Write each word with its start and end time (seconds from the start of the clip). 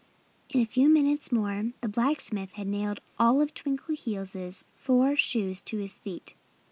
In 0.51 0.59
a 0.61 0.65
few 0.65 0.89
minutes 0.89 1.31
more 1.31 1.73
the 1.81 1.87
blacksmith 1.87 2.53
had 2.53 2.65
nailed 2.65 3.01
all 3.19 3.39
of 3.39 3.53
Twinkleheels' 3.53 4.63
four 4.75 5.15
shoes 5.15 5.61
to 5.61 5.77
his 5.77 5.99
feet. 5.99 6.33